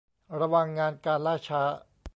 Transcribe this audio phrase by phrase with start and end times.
[0.39, 1.61] ระวังงานการล่าช้า